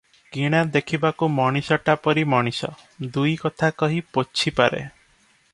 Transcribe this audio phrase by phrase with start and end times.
[0.35, 2.71] କିଣା ଦେଖିବାକୁ ମଣିଷଟା ପରି ମଣିଷ,
[3.19, 4.83] ଦୁଇ କଥା କହି ପୋଛି ପାରେ।